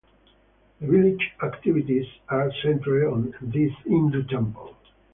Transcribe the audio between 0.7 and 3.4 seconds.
The village activities are centered on